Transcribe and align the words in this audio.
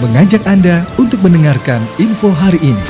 mengajak 0.00 0.40
Anda 0.48 0.88
untuk 0.96 1.20
mendengarkan 1.20 1.84
info 2.00 2.32
hari 2.32 2.56
ini. 2.64 2.84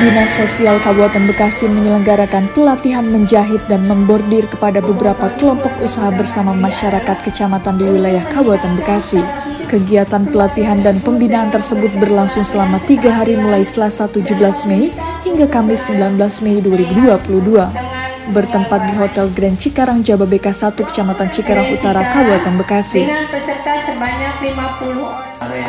Dinas 0.00 0.32
Sosial 0.32 0.80
Kabupaten 0.80 1.28
Bekasi 1.28 1.68
menyelenggarakan 1.68 2.48
pelatihan 2.56 3.04
menjahit 3.04 3.60
dan 3.68 3.84
membordir 3.84 4.48
kepada 4.48 4.80
beberapa 4.80 5.28
kelompok 5.36 5.76
usaha 5.84 6.08
bersama 6.08 6.56
masyarakat 6.56 7.20
kecamatan 7.20 7.76
di 7.76 7.84
wilayah 7.84 8.24
Kabupaten 8.32 8.80
Bekasi. 8.80 9.20
Kegiatan 9.68 10.24
pelatihan 10.32 10.80
dan 10.80 11.04
pembinaan 11.04 11.52
tersebut 11.52 11.92
berlangsung 12.00 12.42
selama 12.42 12.80
tiga 12.88 13.12
hari 13.12 13.36
mulai 13.36 13.60
Selasa 13.60 14.08
17 14.08 14.40
Mei 14.72 14.88
hingga 15.28 15.44
Kamis 15.52 15.84
19 15.92 16.16
Mei 16.42 16.64
2022 16.64 17.89
bertempat 18.30 18.80
di 18.88 18.92
Hotel 18.96 19.26
Grand 19.34 19.58
Cikarang 19.58 20.00
Jababeka 20.06 20.54
1 20.54 20.78
Kecamatan 20.78 21.28
Cikarang 21.34 21.74
Utara 21.74 22.06
Kabupaten 22.14 22.54
Bekasi. 22.56 23.10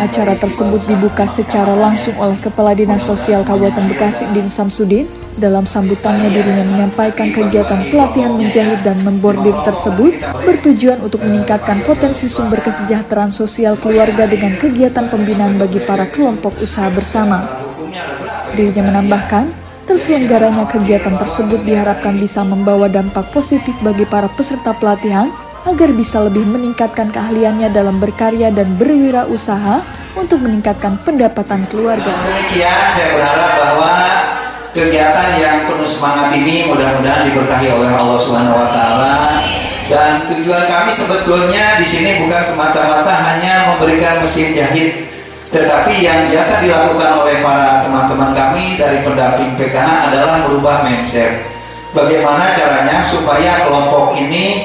Acara 0.02 0.34
tersebut 0.40 0.82
dibuka 0.88 1.26
secara 1.28 1.74
langsung 1.76 2.16
oleh 2.22 2.38
Kepala 2.40 2.72
Dinas 2.78 3.04
Sosial 3.04 3.42
Kabupaten 3.42 3.90
Bekasi 3.92 4.30
Din 4.32 4.48
Samsudin. 4.48 5.10
Dalam 5.32 5.64
sambutannya 5.64 6.28
dirinya 6.28 6.68
menyampaikan 6.68 7.32
kegiatan 7.32 7.88
pelatihan 7.88 8.36
menjahit 8.36 8.84
dan 8.84 9.00
membordir 9.00 9.56
tersebut 9.64 10.20
bertujuan 10.44 11.00
untuk 11.00 11.24
meningkatkan 11.24 11.80
potensi 11.88 12.28
sumber 12.28 12.60
kesejahteraan 12.60 13.32
sosial 13.32 13.80
keluarga 13.80 14.28
dengan 14.28 14.60
kegiatan 14.60 15.08
pembinaan 15.08 15.56
bagi 15.56 15.80
para 15.88 16.04
kelompok 16.12 16.60
usaha 16.60 16.92
bersama. 16.92 17.48
Dirinya 18.52 18.92
menambahkan, 18.92 19.61
Terselenggaranya 19.92 20.72
kegiatan 20.72 21.20
tersebut 21.20 21.68
diharapkan 21.68 22.16
bisa 22.16 22.48
membawa 22.48 22.88
dampak 22.88 23.28
positif 23.36 23.76
bagi 23.84 24.08
para 24.08 24.32
peserta 24.32 24.72
pelatihan 24.72 25.28
agar 25.68 25.92
bisa 25.92 26.24
lebih 26.24 26.48
meningkatkan 26.48 27.12
keahliannya 27.12 27.68
dalam 27.76 28.00
berkarya 28.00 28.56
dan 28.56 28.80
berwirausaha 28.80 29.84
untuk 30.16 30.48
meningkatkan 30.48 30.96
pendapatan 31.04 31.68
keluarga. 31.68 32.08
Demikian 32.08 32.88
saya 32.88 33.20
berharap 33.20 33.52
bahwa 33.60 33.94
kegiatan 34.72 35.30
yang 35.44 35.68
penuh 35.68 35.90
semangat 35.92 36.40
ini 36.40 36.72
mudah-mudahan 36.72 37.28
diberkahi 37.28 37.68
oleh 37.76 37.92
Allah 37.92 38.20
Subhanahu 38.24 38.64
wa 38.64 38.72
taala 38.72 39.44
dan 39.92 40.24
tujuan 40.32 40.72
kami 40.72 40.96
sebetulnya 40.96 41.76
di 41.76 41.84
sini 41.84 42.24
bukan 42.24 42.40
semata-mata 42.48 43.12
hanya 43.28 43.76
memberikan 43.76 44.24
mesin 44.24 44.56
jahit 44.56 45.11
tetapi 45.52 46.00
yang 46.00 46.32
biasa 46.32 46.64
dilakukan 46.64 47.12
oleh 47.28 47.44
para 47.44 47.84
teman-teman 47.84 48.32
kami 48.32 48.80
dari 48.80 49.04
pendamping 49.04 49.60
PKH 49.60 50.08
adalah 50.08 50.48
merubah 50.48 50.80
mindset. 50.88 51.44
Bagaimana 51.92 52.56
caranya 52.56 53.04
supaya 53.04 53.68
kelompok 53.68 54.16
ini 54.16 54.64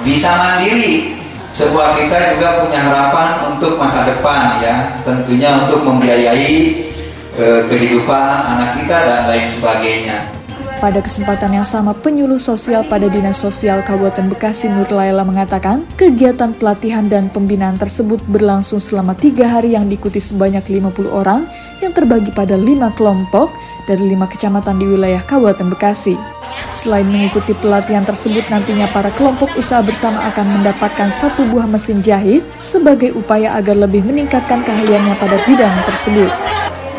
bisa 0.00 0.32
mandiri. 0.32 1.20
Sebuah 1.52 1.92
kita 2.00 2.32
juga 2.32 2.64
punya 2.64 2.80
harapan 2.80 3.52
untuk 3.52 3.76
masa 3.76 4.08
depan 4.08 4.64
ya, 4.64 4.96
tentunya 5.04 5.52
untuk 5.68 5.84
membiayai 5.84 6.88
eh, 7.36 7.60
kehidupan 7.68 8.48
anak 8.48 8.80
kita 8.80 8.96
dan 8.96 9.28
lain 9.28 9.44
sebagainya. 9.44 10.41
Pada 10.82 10.98
kesempatan 10.98 11.54
yang 11.54 11.62
sama, 11.62 11.94
penyuluh 11.94 12.42
sosial 12.42 12.82
pada 12.82 13.06
Dinas 13.06 13.38
Sosial 13.38 13.86
Kabupaten 13.86 14.26
Bekasi 14.26 14.66
Nur 14.66 14.90
Laila 14.90 15.22
mengatakan, 15.22 15.86
kegiatan 15.94 16.50
pelatihan 16.58 17.06
dan 17.06 17.30
pembinaan 17.30 17.78
tersebut 17.78 18.18
berlangsung 18.26 18.82
selama 18.82 19.14
tiga 19.14 19.46
hari 19.46 19.78
yang 19.78 19.86
diikuti 19.86 20.18
sebanyak 20.18 20.66
50 20.66 21.06
orang 21.06 21.46
yang 21.78 21.94
terbagi 21.94 22.34
pada 22.34 22.58
lima 22.58 22.90
kelompok 22.98 23.54
dari 23.86 24.10
lima 24.10 24.26
kecamatan 24.26 24.82
di 24.82 24.90
wilayah 24.90 25.22
Kabupaten 25.22 25.70
Bekasi. 25.70 26.18
Selain 26.66 27.06
mengikuti 27.06 27.54
pelatihan 27.62 28.02
tersebut, 28.02 28.42
nantinya 28.50 28.90
para 28.90 29.14
kelompok 29.14 29.54
usaha 29.54 29.86
bersama 29.86 30.34
akan 30.34 30.66
mendapatkan 30.66 31.14
satu 31.14 31.46
buah 31.46 31.70
mesin 31.70 32.02
jahit 32.02 32.42
sebagai 32.58 33.14
upaya 33.14 33.54
agar 33.54 33.78
lebih 33.78 34.02
meningkatkan 34.02 34.66
keahliannya 34.66 35.14
pada 35.14 35.38
bidang 35.46 35.78
tersebut 35.86 36.51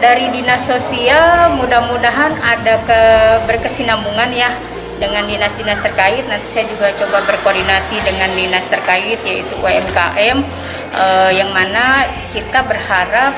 dari 0.04 0.28
dinas 0.36 0.68
sosial 0.68 1.56
mudah-mudahan 1.56 2.36
ada 2.44 2.76
ke 2.84 3.02
berkesinambungan 3.48 4.36
ya 4.36 4.52
dengan 5.00 5.24
dinas-dinas 5.24 5.80
terkait. 5.80 6.28
Nanti 6.28 6.44
saya 6.44 6.68
juga 6.68 6.92
coba 6.92 7.24
berkoordinasi 7.24 8.04
dengan 8.04 8.28
dinas 8.36 8.68
terkait 8.68 9.24
yaitu 9.24 9.56
UMKM 9.56 10.44
eh, 10.92 11.32
yang 11.32 11.56
mana 11.56 12.04
kita 12.36 12.68
berharap 12.68 13.32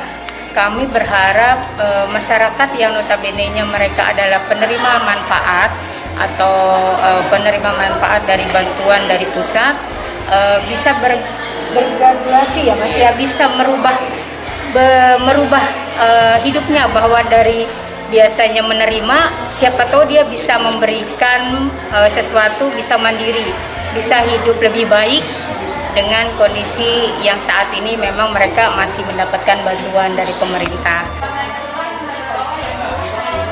kami 0.57 0.89
berharap 0.89 1.61
eh, 1.77 2.05
masyarakat 2.09 2.69
yang 2.81 2.97
notabene-nya 2.97 3.69
mereka 3.69 4.09
adalah 4.09 4.41
penerima 4.49 4.91
manfaat 5.05 5.69
atau 6.17 6.55
eh, 6.97 7.23
penerima 7.29 7.71
manfaat 7.77 8.25
dari 8.25 8.49
bantuan 8.49 9.05
dari 9.05 9.29
pusat 9.29 9.77
eh, 10.33 10.57
bisa 10.65 10.97
ber, 10.97 11.13
bergradasi 11.77 12.59
ya 12.65 12.73
Mas 12.73 12.95
ya 12.97 13.13
bisa 13.13 13.53
merubah 13.53 13.93
be, 14.73 14.85
merubah 15.21 15.84
uh, 15.99 16.37
hidupnya 16.43 16.87
bahwa 16.91 17.19
dari 17.27 17.67
biasanya 18.13 18.61
menerima 18.61 19.49
siapa 19.49 19.89
tahu 19.89 20.05
dia 20.05 20.23
bisa 20.29 20.61
memberikan 20.61 21.67
uh, 21.89 22.09
sesuatu 22.09 22.69
bisa 22.77 22.95
mandiri 23.01 23.49
bisa 23.97 24.21
hidup 24.27 24.59
lebih 24.61 24.85
baik 24.85 25.23
dengan 25.95 26.27
kondisi 26.35 27.07
yang 27.23 27.39
saat 27.39 27.71
ini 27.71 27.95
memang 27.95 28.35
mereka 28.35 28.75
masih 28.75 29.01
mendapatkan 29.07 29.63
bantuan 29.63 30.11
dari 30.11 30.33
pemerintah. 30.35 31.07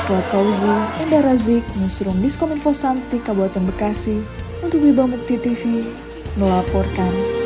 Fuad 0.04 0.28
Fauzi, 0.28 0.76
Enda 1.00 1.24
Razik, 1.24 1.64
Newsroom 1.80 2.20
Diskominfo 2.20 2.76
Santi, 2.76 3.24
Kabupaten 3.24 3.64
Bekasi, 3.72 4.20
untuk 4.60 4.84
Wiba 4.84 5.08
Mukti 5.08 5.40
TV, 5.40 5.88
melaporkan. 6.36 7.43